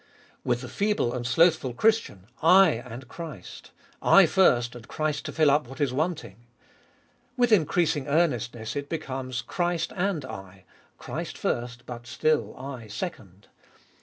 [0.43, 3.69] With the feeble and slothful Christian, I and Christ:
[3.99, 6.47] / first, and Christ to fill up what is wanting.
[7.37, 10.65] With increasing earnestness it becomes, Christ and I:
[10.97, 13.47] Christ first, but still I second.